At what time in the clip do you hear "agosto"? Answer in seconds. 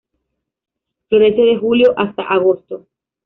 2.23-2.87